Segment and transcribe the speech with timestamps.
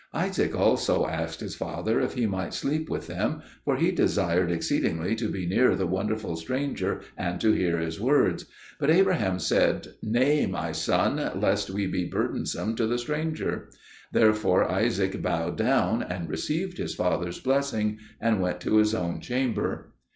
[0.15, 5.13] Isaac also asked his father if he might sleep with them, for he desired exceedingly
[5.17, 8.47] to be near the wonderful stranger and to hear his words;
[8.79, 13.69] but Abraham said, "Nay, my son, lest we be burdensome to the stranger."
[14.11, 19.91] Therefore Isaac bowed down and received his father's blessing, and went to his own chamber.